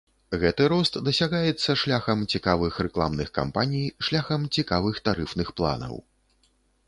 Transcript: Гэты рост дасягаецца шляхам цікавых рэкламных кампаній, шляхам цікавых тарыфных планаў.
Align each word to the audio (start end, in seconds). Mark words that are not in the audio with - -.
Гэты 0.43 0.63
рост 0.71 0.95
дасягаецца 1.07 1.75
шляхам 1.81 2.23
цікавых 2.37 2.73
рэкламных 2.87 3.29
кампаній, 3.37 3.85
шляхам 4.09 4.41
цікавых 4.57 4.95
тарыфных 5.11 5.47
планаў. 5.61 5.95